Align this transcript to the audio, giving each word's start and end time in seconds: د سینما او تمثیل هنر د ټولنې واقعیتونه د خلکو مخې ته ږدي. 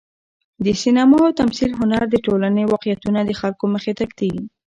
د 0.65 0.67
سینما 0.81 1.17
او 1.27 1.31
تمثیل 1.41 1.71
هنر 1.79 2.03
د 2.09 2.15
ټولنې 2.25 2.63
واقعیتونه 2.71 3.19
د 3.23 3.31
خلکو 3.39 3.65
مخې 3.73 3.91
ته 3.97 4.03
ږدي. 4.09 4.31